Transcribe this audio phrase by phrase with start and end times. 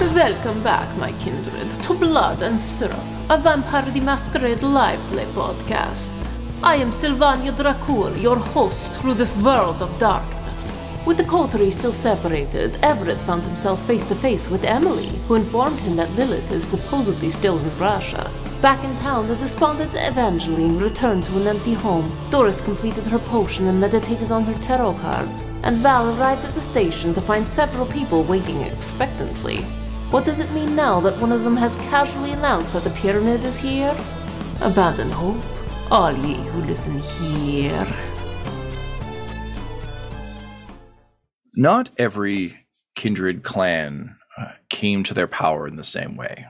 [0.00, 6.26] Welcome back, my kindred, to Blood and Syrup, a Vampire the Masquerade live play podcast.
[6.62, 10.72] I am Sylvania Dracul, your host through this world of darkness.
[11.06, 15.78] With the coterie still separated, Everett found himself face to face with Emily, who informed
[15.80, 18.32] him that Lilith is supposedly still in Russia.
[18.62, 22.10] Back in town, the despondent Evangeline returned to an empty home.
[22.30, 26.62] Doris completed her potion and meditated on her tarot cards, and Val arrived at the
[26.62, 29.66] station to find several people waiting expectantly.
[30.10, 33.44] What does it mean now that one of them has casually announced that the pyramid
[33.44, 33.96] is here?
[34.60, 35.40] Abandon hope,
[35.88, 37.86] all ye who listen here.
[41.54, 46.44] Not every kindred clan uh, came to their power in the same way.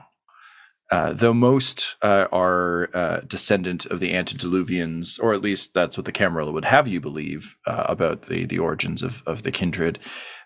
[0.89, 6.05] Uh, though most uh, are uh, descendant of the antediluvians, or at least that's what
[6.05, 9.99] the Camarilla would have you believe uh, about the, the origins of, of the kindred.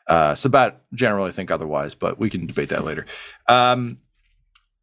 [0.07, 3.05] Uh, Sabbat generally think otherwise, but we can debate that later.
[3.47, 3.99] Um,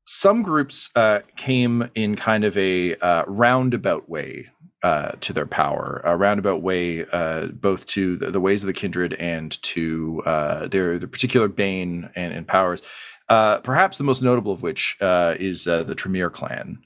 [0.05, 4.49] some groups uh, came in kind of a uh, roundabout way
[4.83, 8.73] uh, to their power, a roundabout way uh, both to the, the, ways of the
[8.73, 12.83] kindred and to uh, their, particular bane and, and powers.
[13.29, 16.83] Uh, perhaps the most notable of which is the Tremere clan,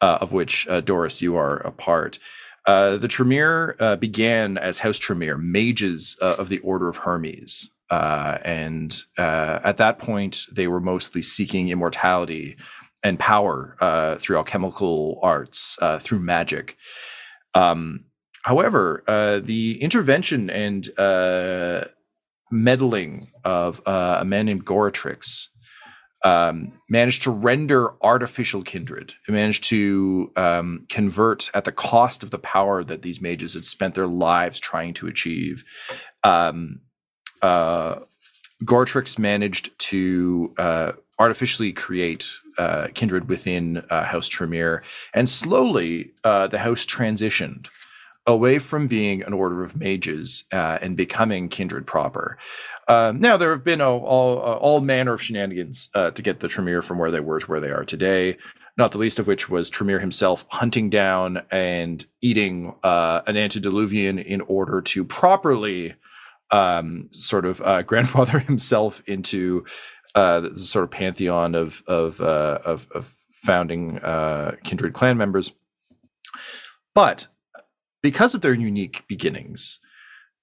[0.00, 2.20] of which Doris, you are a part.
[2.64, 7.71] The Tremere began as House Tremere, mages of the Order of Hermes.
[7.92, 12.56] Uh, and uh, at that point, they were mostly seeking immortality
[13.02, 16.78] and power uh, through alchemical arts, through magic.
[17.52, 18.06] Um,
[18.44, 19.02] however,
[19.44, 20.88] the intervention and
[22.50, 25.48] meddling of a man named Goratrix
[26.24, 29.12] um, managed to render artificial kindred.
[29.28, 33.64] It managed to um, convert at the cost of the power that these mages had
[33.64, 35.62] spent their lives trying to achieve.
[36.22, 36.80] Um,
[37.42, 37.96] uh,
[38.64, 42.26] Goratrix managed to uh, artificially create
[42.58, 44.82] uh, kindred within uh, House Tremere,
[45.14, 47.68] and slowly uh, the house transitioned
[48.26, 52.38] away from being an order of mages uh, and becoming kindred proper.
[52.86, 56.40] Uh, now there have been all all, uh, all manner of shenanigans uh, to get
[56.40, 58.36] the Tremere from where they were to where they are today.
[58.78, 64.40] Not the least of which was Tremere himself hunting down and eating an antediluvian in
[64.42, 65.94] order to properly
[66.52, 69.64] um, sort of uh, grandfather himself into
[70.14, 73.98] the sort of pantheon of of of, of, founding
[74.62, 75.52] kindred clan members.
[76.94, 77.26] But
[78.02, 79.80] because of their unique beginnings,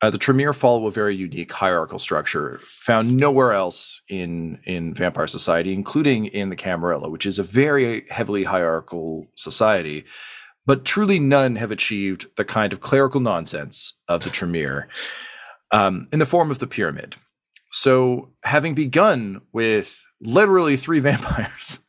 [0.02, 5.28] uh, the Tremere follow a very unique hierarchical structure found nowhere else in in vampire
[5.28, 10.06] society, including in the Camarilla, which is a very heavily hierarchical society.
[10.66, 14.88] But truly, none have achieved the kind of clerical nonsense of the Tremere
[15.72, 17.16] um, in the form of the pyramid.
[17.72, 21.80] So, having begun with literally three vampires,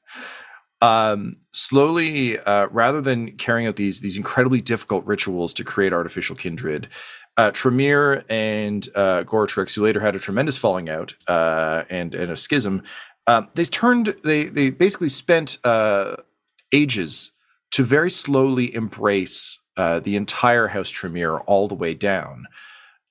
[0.82, 6.36] um, slowly, uh, rather than carrying out these these incredibly difficult rituals to create artificial
[6.36, 6.88] kindred,
[7.36, 12.30] uh, Tremere and uh, Goratrix, who later had a tremendous falling out uh, and and
[12.30, 12.82] a schism,
[13.26, 16.16] um, they turned they they basically spent uh,
[16.72, 17.32] ages
[17.72, 22.46] to very slowly embrace uh, the entire House Tremere all the way down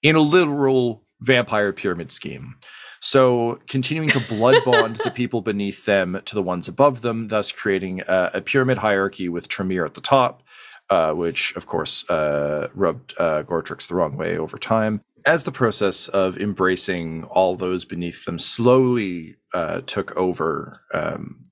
[0.02, 2.56] in a literal vampire pyramid scheme.
[3.02, 7.52] So, continuing to blood bond the people beneath them to the ones above them, thus
[7.52, 10.44] creating a, a pyramid hierarchy with Tremere at the top,
[10.90, 15.02] uh, which, of course, uh, rubbed uh, Goratrix the wrong way over time.
[15.26, 21.44] As the process of embracing all those beneath them slowly uh, took over um,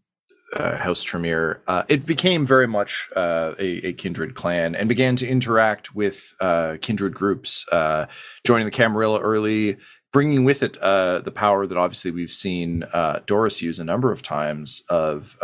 [0.54, 5.16] uh, House Tremere, uh, it became very much uh, a, a, kindred clan and began
[5.18, 8.06] to interact with uh, kindred groups, uh,
[8.46, 9.78] joining the Camarilla early,
[10.14, 12.86] bringing with it uh, the power that obviously we've seen
[13.26, 15.38] Doris use a number of times of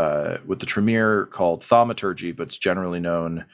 [0.45, 3.45] with the Tremere called thaumaturgy, but it's generally known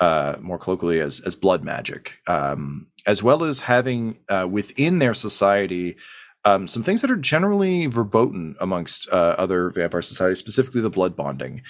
[0.00, 4.18] more colloquially as as blood magic, um, as well as having
[4.50, 5.96] within their society.
[6.44, 11.16] Um, some things that are generally verboten amongst uh, other vampire societies, specifically the blood
[11.16, 11.62] bonding.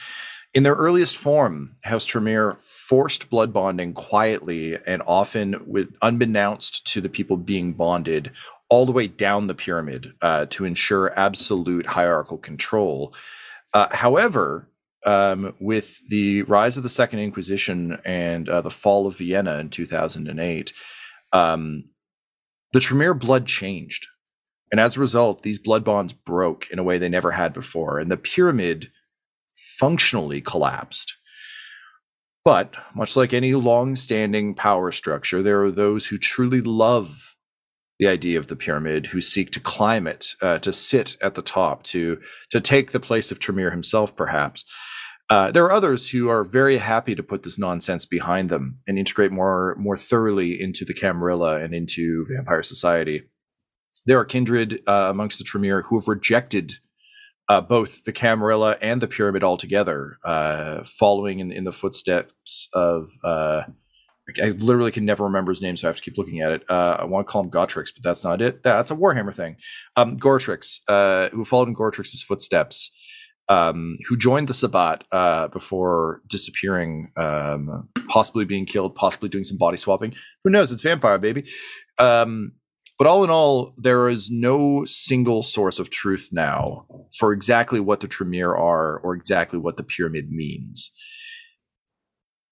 [0.52, 7.00] In their earliest form, House Tremere forced blood bonding quietly and often with unbeknownst to
[7.00, 8.32] the people being bonded
[8.68, 13.14] all the way down the pyramid uh, to ensure absolute hierarchical control.
[13.72, 14.68] Uh, however,
[15.06, 19.70] um, with the rise of the Second Inquisition and uh, the fall of Vienna in
[19.70, 20.72] 2008,
[21.32, 21.84] um,
[22.72, 24.08] the Tremere blood changed.
[24.70, 27.98] And as a result, these blood bonds broke in a way they never had before.
[27.98, 28.90] And the pyramid
[29.78, 31.16] functionally collapsed.
[32.44, 37.36] But much like any long standing power structure, there are those who truly love
[37.98, 41.42] the idea of the pyramid, who seek to climb it, uh, to sit at the
[41.42, 42.18] top, to,
[42.50, 44.64] to take the place of Tremere himself, perhaps.
[45.28, 48.98] Uh, there are others who are very happy to put this nonsense behind them and
[48.98, 53.22] integrate more more thoroughly into the Camarilla and into vampire society.
[54.06, 56.74] There are kindred uh, amongst the Tremere who have rejected
[57.50, 63.10] uh, both the Camarilla and the pyramid altogether, uh, following in, in, the footsteps of.
[63.24, 63.62] Uh,
[64.40, 66.62] I literally can never remember his name, so I have to keep looking at it.
[66.70, 68.62] Uh, I want to call him Gotrix, but that's not it.
[68.62, 69.56] That's a Warhammer thing.
[69.96, 72.92] Um, Goratrix, uh, who followed in Goratrix's footsteps,
[73.48, 79.76] um, who joined the Sabbat before disappearing, um, possibly being killed, possibly doing some body
[79.76, 80.14] swapping.
[80.44, 80.70] Who knows?
[80.70, 81.50] It's vampire, baby.
[81.98, 82.52] Um,
[83.00, 86.84] but all in all, there is no single source of truth now
[87.18, 90.92] for exactly what the Tremere are or exactly what the pyramid means.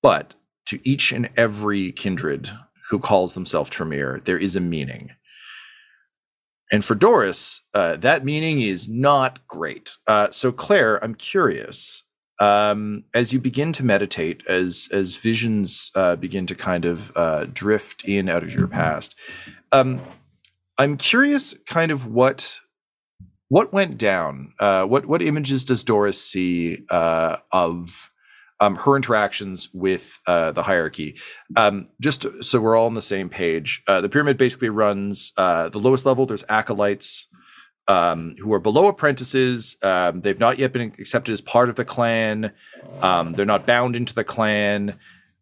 [0.03, 0.33] But
[0.69, 2.51] to each and every kindred
[2.89, 5.11] who calls themselves Tremere, there is a meaning.
[6.73, 9.99] And for Doris, uh, that meaning is not great.
[10.07, 12.05] Uh, so, Claire, I'm curious.
[12.41, 17.45] Um, as you begin to meditate, as as visions uh, begin to kind of uh,
[17.53, 19.15] drift in out of your past,
[19.73, 20.01] um,
[20.79, 22.61] I'm curious, kind of what
[23.49, 24.53] what went down.
[24.61, 28.11] Uh, what what images does Doris see uh, of
[28.61, 31.17] um, her interactions with uh, the hierarchy?
[31.57, 35.69] Um, just so we're all on the same page, uh, the pyramid basically runs uh,
[35.69, 36.27] the lowest level.
[36.27, 37.27] There's acolytes.
[37.91, 39.79] Um, who are below apprentices.
[39.83, 42.53] Um, they've not yet been accepted as part of the clan.
[43.01, 44.95] Um, they're not bound into the clan.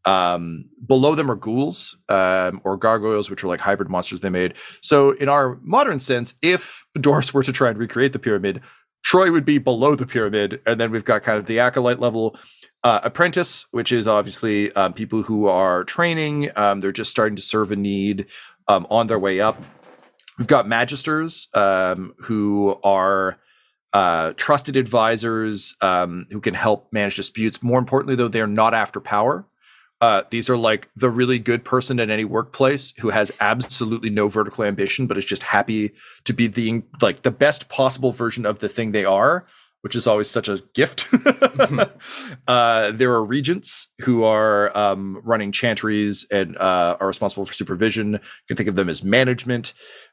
[0.06, 4.54] Um, below them are ghouls um, or gargoyles, which are like hybrid monsters they made.
[4.80, 8.62] So, in our modern sense, if Doris were to try and recreate the pyramid,
[9.04, 12.36] Troy would be below the pyramid, and then we've got kind of the acolyte level
[12.82, 16.50] uh, apprentice, which is obviously um, people who are training.
[16.56, 18.26] Um, they're just starting to serve a need
[18.68, 19.62] um, on their way up.
[20.38, 23.38] We've got magisters um, who are
[23.92, 27.62] uh, trusted advisors um, who can help manage disputes.
[27.62, 29.46] More importantly, though, they're not after power.
[30.06, 34.28] Uh, these are like the really good person in any workplace who has absolutely no
[34.28, 35.90] vertical ambition, but is just happy
[36.22, 39.44] to be the like the best possible version of the thing they are,
[39.80, 41.08] which is always such a gift.
[42.46, 48.12] uh, there are regents who are um, running chantries and uh, are responsible for supervision.
[48.12, 49.72] You can think of them as management.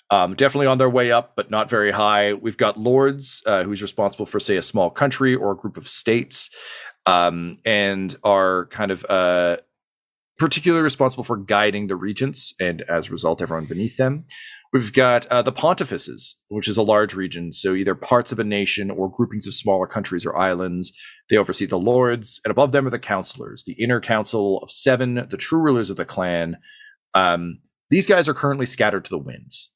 [0.10, 2.34] Um, definitely on their way up, but not very high.
[2.34, 5.88] We've got lords, uh, who's responsible for, say, a small country or a group of
[5.88, 6.50] states,
[7.06, 9.58] um, and are kind of uh,
[10.38, 14.26] particularly responsible for guiding the regents and as a result everyone beneath them.
[14.72, 17.52] We've got uh, the pontifices which is a large region.
[17.54, 20.94] So either parts of a nation or groupings of smaller countries or islands.
[21.30, 25.16] They oversee the lords and above them are the counselors the inner council of seven
[25.30, 26.58] the true rulers of the clan.
[27.14, 27.60] Um,
[27.90, 29.73] these guys are currently scattered to the winds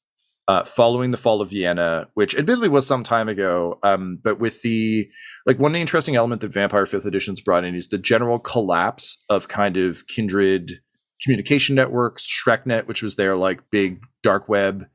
[0.48, 3.78] uh, following the fall of Vienna, which admittedly was some time ago.
[3.82, 5.08] Um, but with the
[5.46, 9.48] like one interesting element that Vampire Fifth Edition's brought in is the general collapse of
[9.48, 10.80] kind of kindred
[11.22, 12.26] communication networks.
[12.26, 14.86] SchreckNET, which was their like big dark web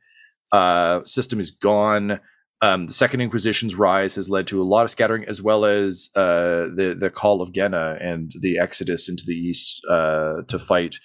[0.51, 2.19] uh, system, is gone.
[2.63, 6.09] Um, the Second Inquisition's rise has led to a lot of scattering, as well as
[6.15, 10.95] uh, the the call of Gehenna and the exodus into the east uh, to fight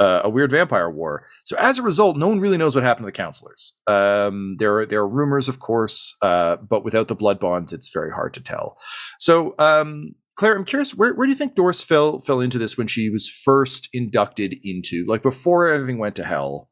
[0.00, 1.24] uh, a weird vampire war.
[1.44, 3.72] So as a result, no one really knows what happened to the counselors.
[3.86, 7.88] Um, there are there are rumors, of course, uh, but without the blood bonds, it's
[7.92, 8.76] very hard to tell.
[9.18, 9.54] So.
[9.58, 12.86] Um, Claire, I'm curious, where, where do you think Doris fell fell into this when
[12.86, 16.70] she was first inducted into, like before everything went to hell?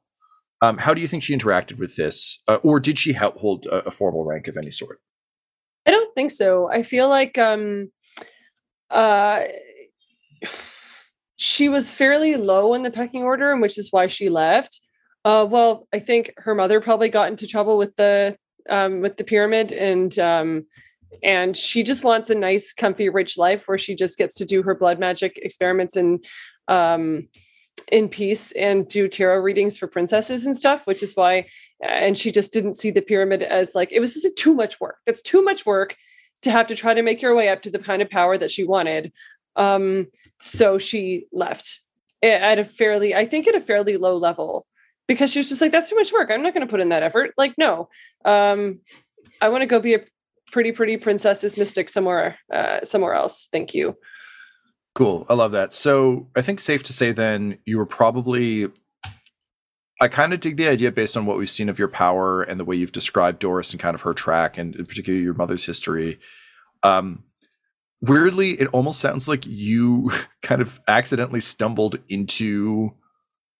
[0.62, 3.88] Um, how do you think she interacted with this, uh, or did she hold a,
[3.88, 5.00] a, formal rank of any sort?
[5.84, 6.70] I don't think so.
[6.70, 7.90] I feel like um,
[8.88, 9.40] uh,
[11.36, 14.80] she was fairly low in the pecking order, and which is why she left.
[15.24, 18.36] Uh, well, I think her mother probably got into trouble with the
[18.68, 20.66] um, with the pyramid, and um,
[21.22, 24.62] and she just wants a nice, comfy, rich life where she just gets to do
[24.62, 26.24] her blood magic experiments and
[26.68, 27.28] um,
[27.92, 30.86] in peace and do tarot readings for princesses and stuff.
[30.86, 31.46] Which is why,
[31.82, 34.98] and she just didn't see the pyramid as like it was just too much work.
[35.04, 35.96] That's too much work
[36.42, 38.50] to have to try to make your way up to the kind of power that
[38.50, 39.12] she wanted.
[39.56, 40.08] Um,
[40.38, 41.80] so she left
[42.22, 44.66] at a fairly, I think, at a fairly low level
[45.06, 46.30] because she was just like, that's too much work.
[46.30, 47.32] I'm not going to put in that effort.
[47.36, 47.88] Like, no,
[48.24, 48.80] um,
[49.40, 50.00] I want to go be a,
[50.52, 53.48] pretty pretty princesses mystic somewhere uh, somewhere else.
[53.50, 53.96] Thank you.
[54.94, 55.26] Cool.
[55.28, 55.72] I love that.
[55.72, 58.68] So I think safe to say then you were probably
[60.00, 62.60] I kind of dig the idea based on what we've seen of your power and
[62.60, 65.64] the way you've described Doris and kind of her track and in particular your mother's
[65.64, 66.18] history.
[66.82, 67.24] Um,
[68.00, 70.10] weirdly, it almost sounds like you
[70.42, 72.94] kind of accidentally stumbled into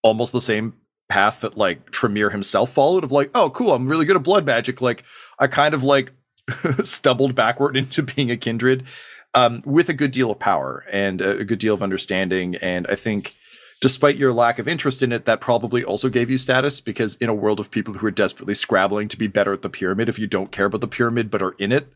[0.03, 0.73] almost the same
[1.09, 4.45] path that like Tremere himself followed of like, oh, cool, I'm really good at blood
[4.45, 4.81] magic.
[4.81, 5.03] Like
[5.39, 6.13] I kind of like
[6.83, 8.85] stumbled backward into being a kindred
[9.33, 12.55] um, with a good deal of power and a, good deal of understanding.
[12.55, 13.35] And I think
[13.81, 17.29] despite your lack of interest in it, that probably also gave you status because in
[17.29, 20.17] a world of people who are desperately scrabbling to be better at the pyramid, if
[20.17, 21.93] you don't care about the pyramid but are in it,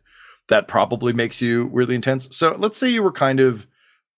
[0.52, 2.28] that probably makes you really intense.
[2.36, 3.66] So let's say you were kind of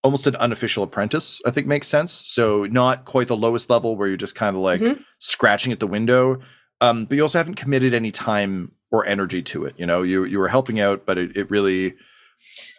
[0.03, 2.11] almost an unofficial apprentice, I think makes sense.
[2.11, 5.01] So not quite the lowest level where you're just kind of like mm-hmm.
[5.19, 6.39] scratching at the window.
[6.81, 9.75] Um, but you also haven't committed any time or energy to it.
[9.77, 11.93] You know, you you were helping out, but it, it really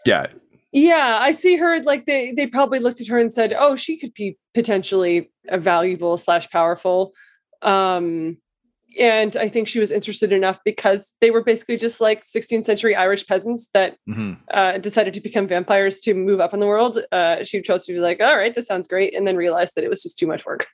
[0.04, 0.26] yeah,
[0.72, 3.96] yeah, I see her like they they probably looked at her and said, "Oh, she
[3.96, 7.12] could be potentially a valuable slash powerful."
[7.62, 8.36] Um,
[8.98, 12.94] and I think she was interested enough because they were basically just like 16th century
[12.94, 14.34] Irish peasants that mm-hmm.
[14.52, 16.98] uh, decided to become vampires to move up in the world.
[17.12, 19.84] Uh, she chose to be like, "All right, this sounds great," and then realized that
[19.84, 20.66] it was just too much work.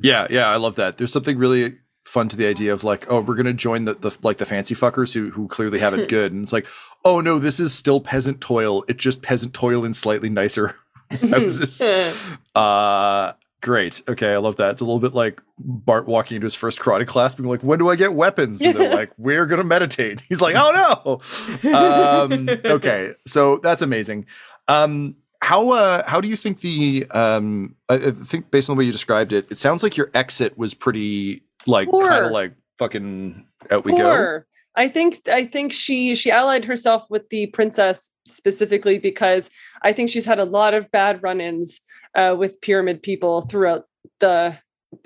[0.00, 0.98] Yeah, yeah, I love that.
[0.98, 1.74] There's something really
[2.04, 4.74] fun to the idea of like, oh, we're gonna join the, the like the fancy
[4.74, 6.66] fuckers who who clearly have it good, and it's like,
[7.04, 8.84] oh no, this is still peasant toil.
[8.88, 10.76] It's just peasant toil in slightly nicer
[11.10, 11.82] houses.
[12.54, 14.02] uh great.
[14.08, 14.70] Okay, I love that.
[14.72, 17.78] It's a little bit like Bart walking into his first karate class, being like, when
[17.78, 18.60] do I get weapons?
[18.62, 20.20] And they're like, we're gonna meditate.
[20.28, 21.20] He's like, oh
[21.62, 21.72] no.
[21.72, 24.26] Um, okay, so that's amazing.
[24.68, 28.84] Um, how uh how do you think the um I think based on the way
[28.84, 33.46] you described it, it sounds like your exit was pretty like kind of like fucking
[33.70, 34.40] out we Poor.
[34.40, 34.44] go.
[34.76, 39.50] I think I think she she allied herself with the princess specifically because
[39.82, 41.80] I think she's had a lot of bad run-ins
[42.14, 43.86] uh, with pyramid people throughout
[44.20, 44.56] the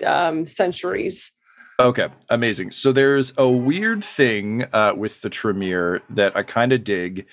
[0.05, 1.31] um, centuries.
[1.79, 2.71] Okay, amazing.
[2.71, 7.25] So there's a weird thing uh, with the Tremere that I kind of dig.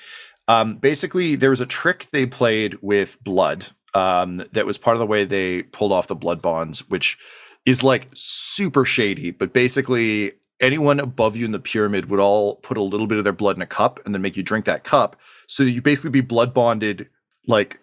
[0.48, 4.98] Um, basically, there was a trick they played with blood um, that was part of
[4.98, 7.18] the way they pulled off the blood bonds, which
[7.64, 12.76] is like super shady, but basically anyone above you in the pyramid would all put
[12.76, 14.84] a little bit of their blood in a cup and then make you drink that
[14.84, 15.16] cup.
[15.46, 17.08] So you basically be blood bonded
[17.46, 17.80] like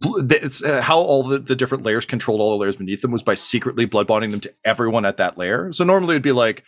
[0.00, 3.22] it's uh, how all the, the different layers controlled all the layers beneath them was
[3.22, 5.72] by secretly blood bonding them to everyone at that layer.
[5.72, 6.64] So normally it'd be like,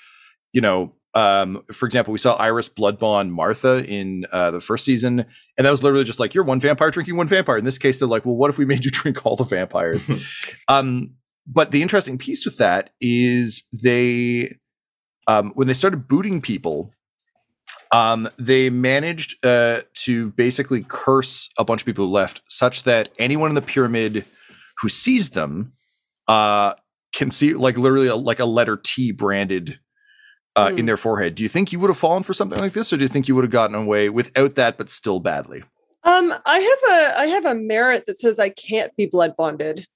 [0.52, 4.85] you know, um, for example, we saw Iris blood bond Martha in uh, the first
[4.85, 5.25] season,
[5.56, 7.56] and that was literally just like you're one vampire drinking one vampire.
[7.56, 10.06] In this case, they're like, well, what if we made you drink all the vampires?
[10.68, 11.14] um,
[11.46, 14.56] but the interesting piece with that is they
[15.26, 16.92] um, when they started booting people
[17.93, 23.09] um, they managed uh, to basically curse a bunch of people who left such that
[23.19, 24.25] anyone in the pyramid
[24.81, 25.73] who sees them
[26.28, 26.75] uh,
[27.12, 29.78] can see like literally a, like a letter t branded
[30.57, 30.71] uh, mm.
[30.71, 30.87] in hmm.
[30.87, 33.05] their forehead do you think you would have fallen for something like this or do
[33.05, 35.62] you think you would have gotten away without that but still badly
[36.07, 39.87] um, I have a I have a merit that says I can't be blood bonded.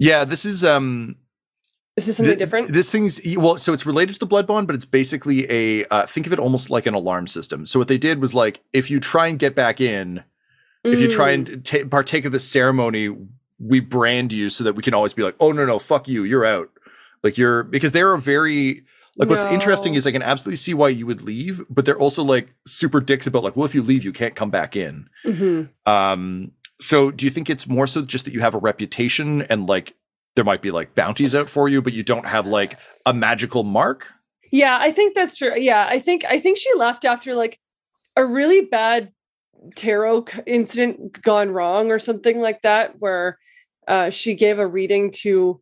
[0.00, 1.14] Yeah, this is um
[2.00, 2.68] is this something different?
[2.68, 6.06] This thing's well, so it's related to the blood bond, but it's basically a uh,
[6.06, 7.66] think of it almost like an alarm system.
[7.66, 10.24] So what they did was like if you try and get back in,
[10.84, 10.92] mm.
[10.92, 11.64] if you try and mm.
[11.64, 13.14] t- partake of the ceremony,
[13.58, 16.24] we brand you so that we can always be like, oh no no, fuck you,
[16.24, 16.70] you're out.
[17.22, 18.82] Like you're because they're a very
[19.16, 19.34] like no.
[19.34, 22.54] what's interesting is I can absolutely see why you would leave, but they're also like
[22.66, 25.08] super dicks about like, well, if you leave, you can't come back in.
[25.24, 25.90] Mm-hmm.
[25.90, 29.66] Um, so do you think it's more so just that you have a reputation and
[29.66, 29.94] like
[30.36, 33.64] there might be like bounties out for you, but you don't have like a magical
[33.64, 34.12] mark?
[34.52, 35.56] Yeah, I think that's true.
[35.56, 37.58] Yeah, I think I think she left after like
[38.16, 39.12] a really bad
[39.76, 43.38] tarot incident gone wrong or something like that where
[43.86, 45.60] uh, she gave a reading to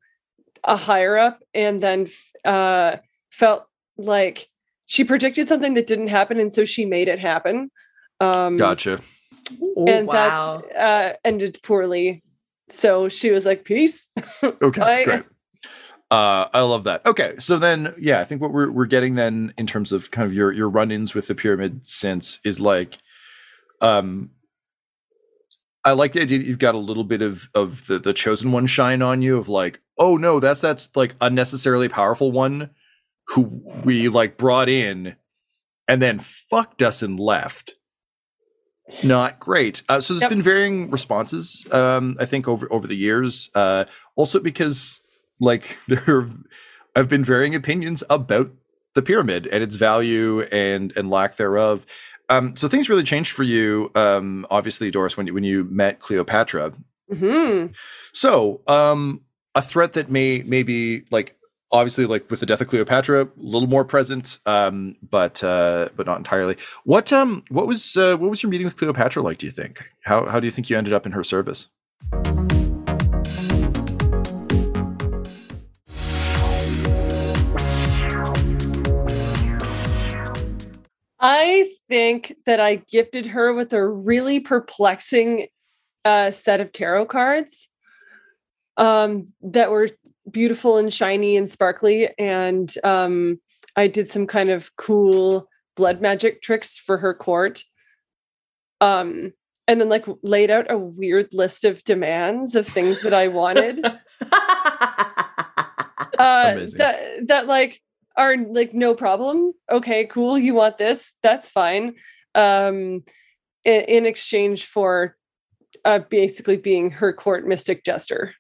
[0.65, 2.09] a higher up and then
[2.45, 2.97] uh,
[3.31, 3.65] felt
[3.97, 4.49] like
[4.87, 7.71] she predicted something that didn't happen and so she made it happen
[8.21, 9.01] um, gotcha
[9.87, 10.63] and wow.
[10.73, 12.23] that uh, ended poorly.
[12.71, 14.11] So she was like, "Peace."
[14.43, 15.23] Okay, great.
[16.11, 17.05] Uh, I love that.
[17.05, 20.27] Okay, so then, yeah, I think what we're we're getting then in terms of kind
[20.27, 22.99] of your your run-ins with the pyramid sense is like,
[23.83, 24.31] um,
[25.85, 28.53] I like the idea that you've got a little bit of of the the chosen
[28.53, 32.71] one shine on you of like, oh no, that's that's like unnecessarily powerful one
[33.29, 35.17] who we like brought in
[35.87, 37.75] and then fucked us and left
[39.03, 39.83] not great.
[39.89, 40.31] Uh, so there's yep.
[40.31, 41.67] been varying responses.
[41.73, 43.51] Um, I think over over the years.
[43.55, 43.85] Uh,
[44.17, 45.01] also because
[45.41, 46.27] like there
[46.97, 48.51] have been varying opinions about
[48.95, 51.87] the pyramid and its value and and lack thereof.
[52.29, 55.99] Um, so things really changed for you, um, obviously, Doris, when you, when you met
[55.99, 56.73] Cleopatra.
[57.11, 57.75] Mhm.
[58.13, 59.23] So, um,
[59.55, 61.38] a threat that may maybe like
[61.73, 66.07] obviously like with the death of Cleopatra, a little more present, um, but uh, but
[66.07, 66.57] not entirely.
[66.85, 69.39] What um what was uh, what was your meeting with Cleopatra like?
[69.39, 69.91] Do you think?
[70.05, 71.69] How how do you think you ended up in her service?
[81.21, 85.49] I think that I gifted her with a really perplexing
[86.05, 87.69] uh, set of tarot cards
[88.79, 89.91] um, that were
[90.31, 92.09] beautiful and shiny and sparkly.
[92.19, 93.41] And um,
[93.77, 97.63] I did some kind of cool blood magic tricks for her court.
[98.81, 99.33] Um,
[99.67, 103.85] and then like laid out a weird list of demands of things that I wanted.
[106.19, 106.79] uh Amazing.
[106.79, 107.81] that that like
[108.17, 111.95] are like no problem okay cool you want this that's fine
[112.35, 113.05] um
[113.65, 115.17] in, in exchange for
[115.85, 118.35] uh basically being her court mystic jester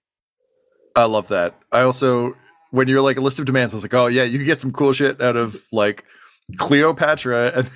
[0.98, 1.54] I love that.
[1.72, 2.34] I also
[2.70, 4.60] when you're like a list of demands, I was like, oh yeah, you can get
[4.60, 6.04] some cool shit out of like
[6.56, 7.70] Cleopatra and.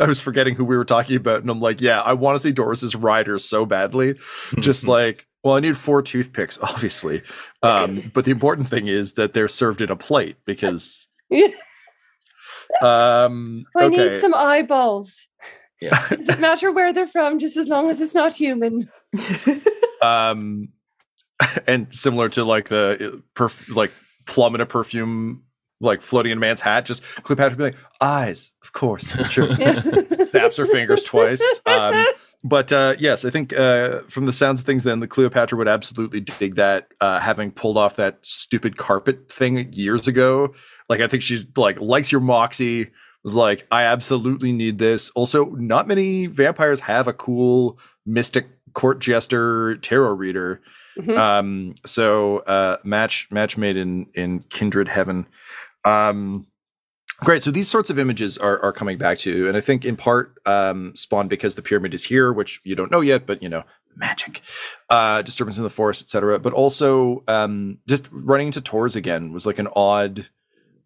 [0.00, 2.40] I was forgetting who we were talking about, and I'm like, yeah, I want to
[2.40, 4.14] see Doris's rider so badly.
[4.58, 7.22] Just like, well, I need four toothpicks, obviously.
[7.62, 11.06] Um, but the important thing is that they're served in a plate because
[12.82, 13.96] um i okay.
[13.96, 15.28] need some eyeballs
[15.80, 16.08] Yeah.
[16.08, 18.90] doesn't matter where they're from just as long as it's not human
[20.02, 20.68] um
[21.66, 23.92] and similar to like the uh, perf- like
[24.26, 25.42] plum in a perfume
[25.80, 29.54] like floating in a man's hat just cleopatra be like eyes of course sure.
[30.30, 32.06] Snaps her fingers twice um
[32.44, 35.68] but uh yes i think uh from the sounds of things then the cleopatra would
[35.68, 40.52] absolutely dig that uh having pulled off that stupid carpet thing years ago.
[40.88, 42.90] Like i think she's like likes your moxie
[43.24, 45.10] was like i absolutely need this.
[45.10, 50.60] Also not many vampires have a cool mystic court jester tarot reader.
[50.98, 51.16] Mhm.
[51.16, 55.26] um so uh match match made in in kindred heaven.
[55.84, 56.46] Um
[57.20, 57.42] great.
[57.42, 59.48] So these sorts of images are are coming back to you.
[59.48, 62.90] And i think in part um spawned because the pyramid is here which you don't
[62.90, 63.62] know yet but you know
[63.96, 64.40] magic
[64.88, 69.44] uh disturbance in the forest etc but also um just running into Torres again was
[69.46, 70.28] like an odd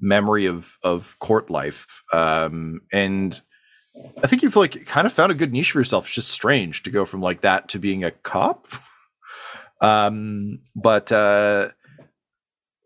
[0.00, 2.02] memory of of court life.
[2.12, 3.40] Um and
[4.22, 6.06] i think you've like kind of found a good niche for yourself.
[6.06, 8.66] It's just strange to go from like that to being a cop.
[9.78, 11.68] Um but uh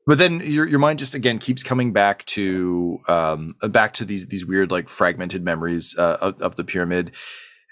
[0.09, 4.05] but then your your mind just again keeps coming back to um uh, back to
[4.05, 7.13] these these weird like fragmented memories uh, of, of the pyramid.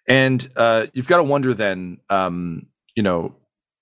[0.07, 3.35] And uh you've got to wonder then um you know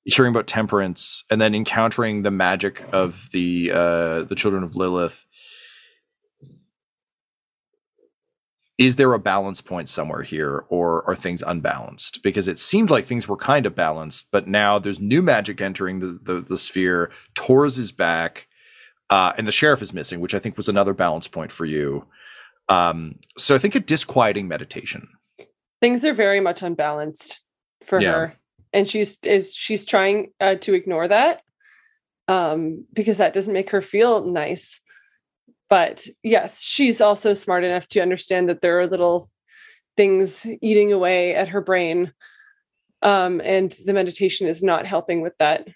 [0.04, 5.26] hearing about temperance and then encountering the magic of the uh the children of lilith
[8.78, 12.22] is there a balance point somewhere here or are things unbalanced?
[12.22, 16.00] Because it seemed like things were kind of balanced but now there's new magic entering
[16.00, 17.10] the the, the sphere.
[17.34, 18.48] Torres is back
[19.08, 22.04] uh, and the sheriff is missing which i think was another balance point for you.
[22.68, 25.08] Um, so i think a disquieting meditation.
[25.80, 27.40] Things are very much unbalanced
[27.86, 28.12] for Yeah.
[28.12, 28.36] her
[28.72, 31.40] and she's is she's trying uh, to ignore that
[32.28, 34.80] um because that doesn't make her feel nice
[35.68, 39.28] but yes she's also smart enough to understand that there are little
[39.96, 42.12] things eating away at her brain
[43.02, 45.66] um and the meditation is not helping with that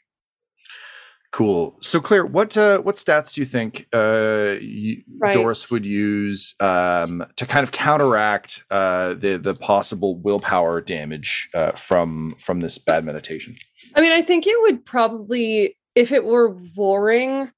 [1.33, 1.77] Cool.
[1.81, 5.33] So, Claire, what uh, what stats do you think uh, you, Right.
[5.33, 11.71] Doris would use um, to kind of counteract uh, the the possible willpower damage uh,
[11.73, 13.55] from from this bad meditation?
[13.95, 17.53] I mean, I think it would probably, if it were warring,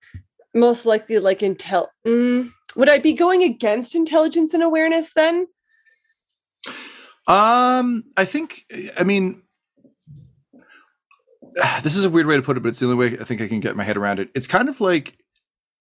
[0.55, 1.88] most likely like intel.
[2.07, 5.47] Mm, would I be going against intelligence and awareness then?
[7.27, 8.65] Um, I think.
[8.99, 9.43] I mean,
[11.83, 13.41] this is a weird way to put it, but it's the only way I think
[13.41, 14.31] I can get my head around it.
[14.35, 15.19] It's kind of like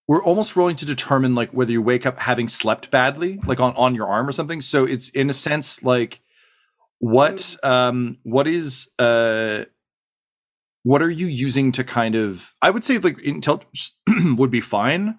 [0.08, 3.74] we're almost rolling to determine like whether you wake up having slept badly, like on
[3.76, 4.62] on your arm or something.
[4.62, 6.22] So it's in a sense like
[7.00, 9.66] what um what is uh
[10.84, 13.98] what are you using to kind of i would say like intelligence
[14.38, 15.18] would be fine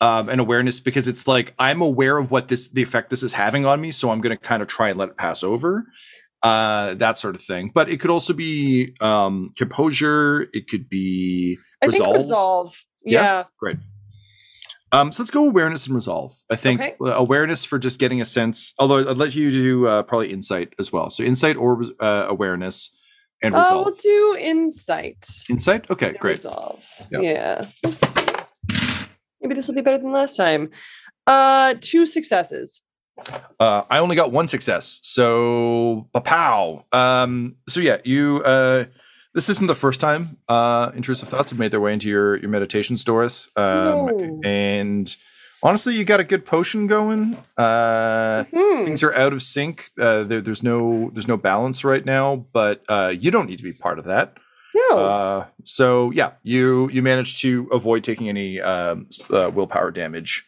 [0.00, 3.32] um and awareness because it's like i'm aware of what this the effect this is
[3.32, 5.84] having on me so i'm going to kind of try and let it pass over
[6.42, 11.58] uh that sort of thing but it could also be um composure it could be
[11.82, 12.82] I resolve, think resolve.
[13.04, 13.22] Yeah?
[13.22, 13.44] Yeah.
[13.58, 13.76] great
[14.92, 16.94] um so let's go awareness and resolve i think Okay.
[17.00, 20.92] awareness for just getting a sense although i'd let you do uh, probably insight as
[20.92, 22.90] well so insight or uh, awareness
[23.44, 25.26] and Uh, resolve we'll do insight.
[25.48, 26.84] insight okay and great Resolve.
[27.10, 27.22] Yep.
[27.22, 27.66] Yeah.
[27.84, 28.26] Let's see.
[29.40, 30.70] Maybe this will be better than last time.
[31.26, 32.82] Uh, two successes.
[33.60, 35.00] Uh, I only got one success.
[35.02, 36.84] So, pow.
[36.92, 38.42] Um, so yeah, you.
[38.44, 38.84] Uh,
[39.34, 42.48] this isn't the first time uh, intrusive thoughts have made their way into your your
[42.50, 43.48] meditation stores.
[43.56, 43.64] Um,
[44.06, 44.40] No.
[44.44, 45.14] and
[45.62, 47.36] honestly, you got a good potion going.
[47.56, 48.82] Uh, Hmm.
[48.84, 49.90] things are out of sync.
[49.98, 53.64] Uh, there, there's no there's no balance right now, but uh, you don't need to
[53.64, 54.36] be part of that.
[54.74, 54.98] No.
[54.98, 60.44] Uh, so yeah, you you managed to avoid taking any um, uh, willpower damage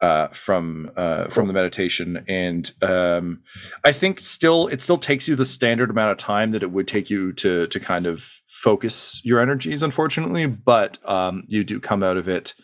[0.00, 3.42] uh, from uh, from the meditation, and um,
[3.84, 6.88] I think still it still takes you the standard amount of time that it would
[6.88, 9.82] take you to to kind of focus your energies.
[9.82, 12.54] Unfortunately, but um, you do come out of it.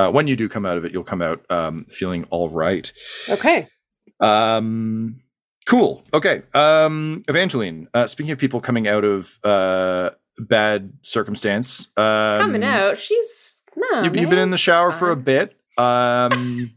[0.00, 2.90] Uh, when you do come out of it, you'll come out um, feeling all right.
[3.28, 3.68] okay.
[4.18, 5.20] Um,
[5.66, 6.04] cool.
[6.14, 6.42] Okay.
[6.54, 12.96] Um, Evangeline, uh, speaking of people coming out of uh, bad circumstance, um, Coming out.
[12.96, 14.02] She's no.
[14.02, 15.54] You, you've been in the shower for a bit.
[15.76, 16.72] Um,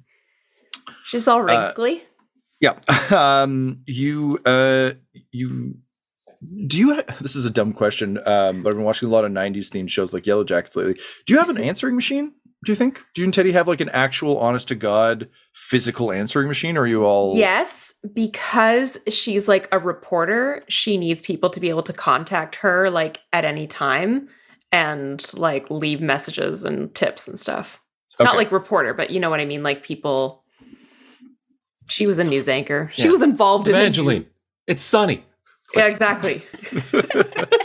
[1.05, 2.03] She's all wrinkly.
[2.59, 2.73] yeah.
[3.11, 4.91] Um, you, uh,
[5.31, 5.75] you,
[6.67, 9.23] do you, ha- this is a dumb question, um, but I've been watching a lot
[9.23, 10.95] of 90s themed shows like Yellow Jackets lately.
[11.25, 12.33] Do you have an answering machine?
[12.63, 13.03] Do you think?
[13.13, 16.77] Do you and Teddy have like an actual, honest to God, physical answering machine?
[16.77, 17.35] Or are you all.
[17.35, 22.89] Yes, because she's like a reporter, she needs people to be able to contact her
[22.89, 24.29] like at any time
[24.71, 27.79] and like leave messages and tips and stuff.
[28.19, 30.43] Not like reporter, but you know what I mean, like people
[31.89, 32.91] She was a news anchor.
[32.93, 33.09] She Yeah.
[33.11, 34.25] was involved in Evangeline,
[34.67, 35.25] it's sunny.
[35.75, 36.45] Yeah, exactly.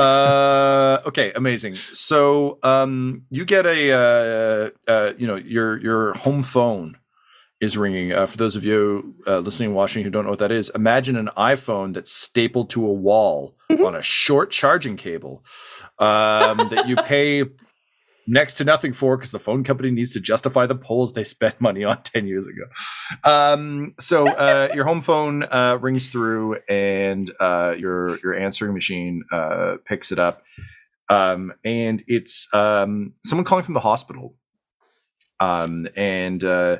[0.00, 1.74] uh okay amazing.
[1.74, 6.96] So um you get a uh, uh you know your your home phone
[7.60, 8.12] is ringing.
[8.12, 11.16] Uh, for those of you uh, listening watching who don't know what that is imagine
[11.16, 15.44] an iphone that's stapled to a wall on a short charging cable
[15.98, 17.44] um that you pay
[18.26, 21.60] next to nothing for because the phone company needs to justify the polls they spent
[21.60, 22.62] money on 10 years ago.
[23.24, 29.24] Um so uh your home phone uh rings through and uh your your answering machine
[29.30, 30.42] uh picks it up.
[31.08, 34.34] Um and it's um someone calling from the hospital.
[35.40, 36.78] Um and uh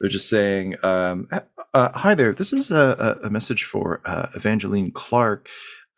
[0.00, 1.28] they're just saying um
[1.74, 2.32] uh, hi there.
[2.32, 4.00] This is a, a message for
[4.34, 5.48] evangeline clark.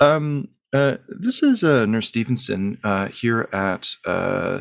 [0.01, 4.61] Um uh, this is uh, Nurse Stevenson uh, here at uh,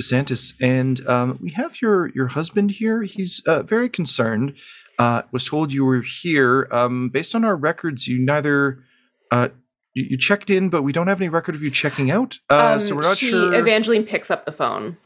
[0.00, 3.02] DeSantis, and um, we have your your husband here.
[3.02, 4.56] He's uh, very concerned.
[4.98, 6.68] Uh, was told you were here.
[6.70, 8.82] Um, based on our records, you neither
[9.30, 9.48] uh,
[9.94, 12.38] you, you checked in, but we don't have any record of you checking out.
[12.48, 13.28] Uh, so Um, we're not sure.
[13.28, 13.54] she, sure.
[13.54, 14.96] Evangeline picks up the phone.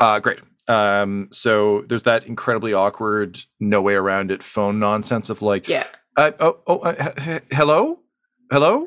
[0.00, 0.40] Uh, great.
[0.66, 5.84] Um, so there's that incredibly awkward, no way around it phone nonsense of like, Yeah.
[6.16, 8.00] uh, oh, oh, uh, h- hello,
[8.52, 8.86] hello.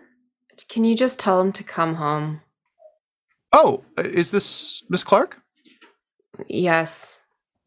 [0.72, 2.40] Can you just tell him to come home?
[3.52, 5.42] Oh, uh, is this Miss Clark?
[6.48, 7.20] Yes.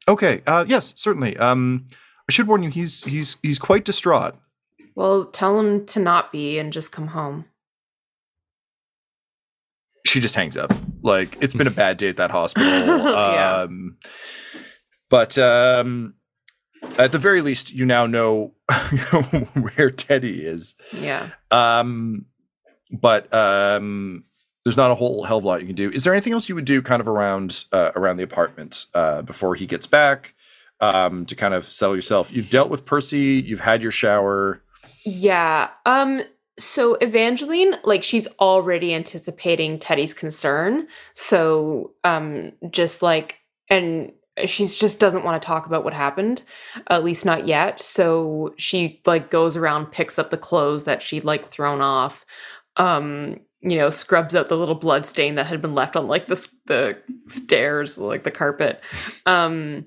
[0.08, 0.40] Okay.
[0.46, 1.36] Uh, yes, certainly.
[1.36, 1.86] Um,
[2.26, 4.36] I should warn you, he's he's he's quite distraught.
[4.94, 7.44] Well, tell him to not be and just come home.
[10.06, 10.72] She just hangs up.
[11.02, 12.70] Like it's been a bad day at that hospital.
[13.04, 13.56] Yeah.
[13.56, 13.98] Um,
[15.10, 16.14] but um,
[16.98, 18.54] at the very least, you now know
[19.52, 20.74] where Teddy is.
[20.98, 21.28] Yeah.
[21.50, 22.24] Um,
[22.90, 24.24] but um,
[24.64, 25.90] there's not a whole hell of a lot you can do.
[25.90, 29.22] Is there anything else you would do, kind of around uh, around the apartment uh,
[29.22, 30.34] before he gets back,
[30.80, 32.32] um, to kind of settle yourself?
[32.32, 33.42] You've dealt with Percy.
[33.44, 34.62] You've had your shower.
[35.04, 35.70] Yeah.
[35.86, 36.22] Um
[36.56, 40.86] so Evangeline like she's already anticipating Teddy's concern.
[41.14, 44.12] So um just like and
[44.46, 46.42] she's just doesn't want to talk about what happened
[46.88, 51.24] at least not yet so she like goes around picks up the clothes that she'd
[51.24, 52.26] like thrown off
[52.76, 56.26] um you know scrubs out the little blood stain that had been left on like
[56.26, 58.80] the the stairs like the carpet
[59.26, 59.86] um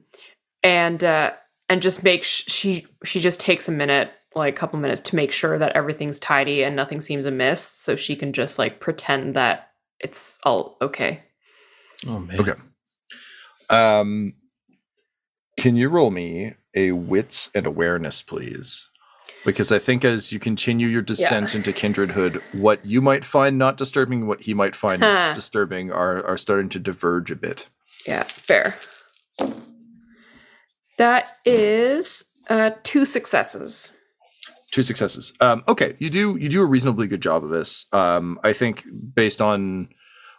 [0.64, 1.32] and uh
[1.70, 5.32] and just makes she she just takes a minute like a couple minutes to make
[5.32, 9.72] sure that everything's tidy and nothing seems amiss so she can just like pretend that
[10.00, 11.22] it's all okay
[12.06, 12.40] Oh man.
[12.40, 12.54] Okay.
[13.70, 14.34] Um,
[15.58, 18.90] can you roll me a wits and awareness, please?
[19.48, 23.78] Because I think as you continue your descent into kindredhood, what you might find not
[23.78, 25.32] disturbing, what he might find Huh.
[25.34, 27.70] disturbing, are are starting to diverge a bit.
[28.06, 28.76] yeah fair
[30.98, 33.94] that is uh two successes
[34.70, 35.32] Two successes.
[35.40, 37.86] Um, okay, you do you do a reasonably good job of this.
[37.94, 38.84] Um, I think
[39.16, 39.88] based on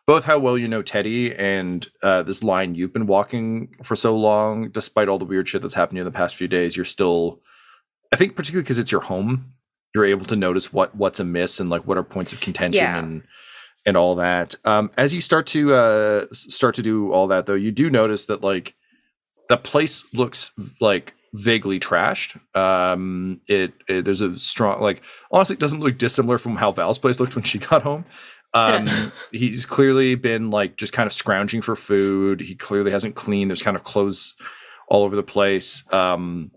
[0.06, 4.14] both how well you know Teddy and uh, this line you've been walking for so
[4.14, 6.76] long, despite all the weird shit that's happened to you in the past few days,
[6.76, 7.40] you're still.
[8.12, 9.52] I think particularly because it's your home,
[9.94, 12.98] you're able to notice what what's amiss and like what are points of contention Yeah.
[12.98, 13.22] and
[13.86, 14.54] and all that.
[14.64, 18.26] Um, as you start to uh, start to do all that, though, you do notice
[18.26, 18.74] that like
[19.48, 22.38] the place looks like vaguely trashed.
[22.56, 26.98] Um, it, it there's a strong like honestly, it doesn't look dissimilar from how Val's
[26.98, 28.04] place looked when she got home.
[28.54, 28.84] Um,
[29.32, 32.40] he's clearly been like just kind of scrounging for food.
[32.40, 33.50] He clearly hasn't cleaned.
[33.50, 34.34] There's kind of clothes
[34.88, 35.90] all over the place.
[35.92, 36.50] Um,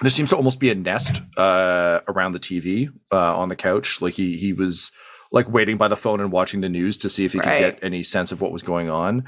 [0.00, 4.00] there seems to almost be a nest uh, around the TV uh, on the couch.
[4.00, 4.92] Like he he was
[5.32, 7.58] like waiting by the phone and watching the news to see if he Right.
[7.58, 9.24] could get any sense of what was going on.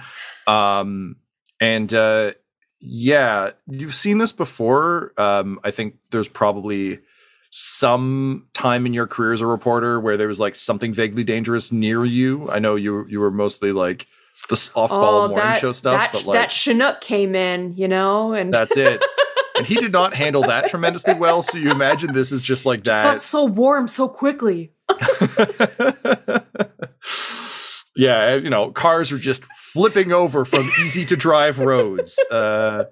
[0.46, 1.16] Um,
[1.60, 2.32] and uh,
[2.80, 5.12] yeah, you've seen this before.
[5.18, 7.00] Um, I think there's probably
[7.50, 11.72] some time in your career as a reporter where there was like something vaguely dangerous
[11.72, 12.48] near you.
[12.50, 14.06] I know you you were mostly like
[14.48, 17.88] the off-ball morning Oh, that, show stuff, that, but like that Chinook came in, you
[17.88, 19.04] know, and that's it.
[19.60, 21.42] and he did not handle that tremendously well.
[21.42, 23.14] So you imagine this is just like got that.
[23.14, 24.72] Got so warm so quickly.
[27.96, 32.18] yeah, you know, cars were just flipping over from easy to drive roads.
[32.30, 32.84] Uh,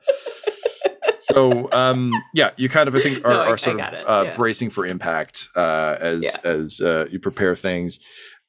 [1.21, 4.23] so um, yeah, you kind of I think are, No, I- are sort of uh,
[4.27, 4.35] yeah.
[4.35, 6.51] bracing for impact uh, as Yeah.
[6.51, 7.99] as uh, you prepare things.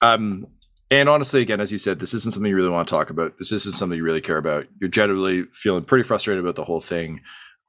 [0.02, 0.46] Um,
[0.92, 3.38] and honestly, again, as you said, this isn't something you really want to talk about.
[3.38, 4.66] This isn't something you really care about.
[4.82, 7.22] You're generally feeling pretty frustrated about the whole thing.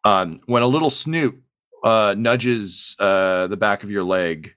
[0.05, 1.43] Um, when a little Snoop
[1.85, 4.55] uh, nudges uh, the back of your leg,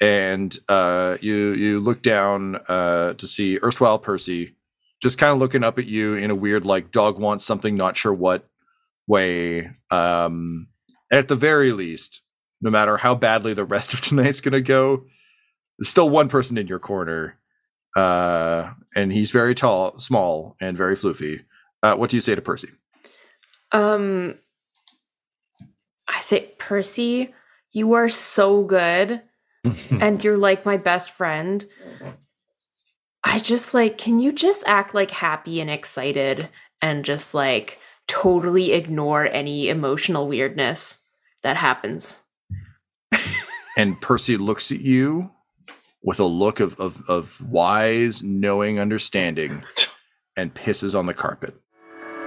[0.00, 4.56] and uh, you you look down uh, to see erstwhile Percy,
[5.02, 7.96] just kind of looking up at you in a weird like dog wants something, not
[7.96, 8.48] sure what
[9.06, 9.70] way.
[9.90, 10.68] Um,
[11.10, 12.22] at the very least,
[12.60, 15.04] no matter how badly the rest of tonight's gonna go,
[15.78, 17.38] there's still one person in your corner,
[17.96, 21.44] uh, and he's very tall, small, and very floofy.
[21.82, 22.70] Uh, what do you say to Percy?
[23.72, 24.34] Um,
[26.08, 27.34] I say, Percy,
[27.72, 29.22] you are so good,
[30.00, 31.64] and you're like my best friend.
[33.24, 36.48] I just like, can you just act like happy and excited
[36.80, 40.98] and just like totally ignore any emotional weirdness
[41.42, 42.20] that happens?
[43.76, 45.30] and Percy looks at you
[46.02, 49.62] with a look of, of, of wise, knowing understanding
[50.36, 51.54] and pisses on the carpet.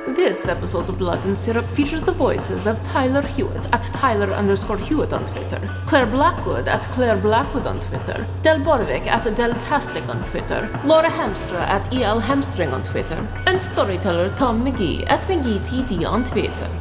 [0.07, 4.79] This episode of Blood and Syrup features the voices of Tyler Hewitt at Tyler underscore
[4.79, 10.23] Hewitt on Twitter, Claire Blackwood at Claire Blackwood on Twitter, Del Borovic at Deltastic on
[10.23, 16.23] Twitter, Laura Hamstra at EL Hamstring on Twitter, and storyteller Tom McGee at McGeeTD on
[16.23, 16.80] Twitter.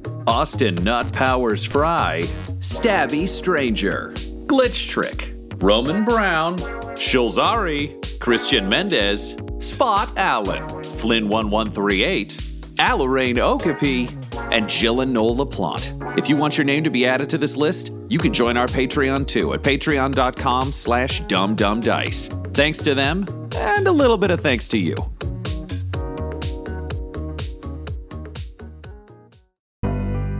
[0.27, 2.21] Austin Nut Powers Fry,
[2.59, 4.11] Stabby Stranger,
[4.45, 6.57] Glitch Trick, Roman Brown,
[6.97, 12.35] Shulzari, Christian Mendez, Spot Allen, Flynn1138,
[12.75, 14.09] Alarain Okapi,
[14.51, 16.17] and Jill and Noel LaPlante.
[16.17, 18.67] If you want your name to be added to this list, you can join our
[18.67, 22.53] Patreon too at patreon.com slash dumbdumbdice.
[22.53, 24.95] Thanks to them, and a little bit of thanks to you.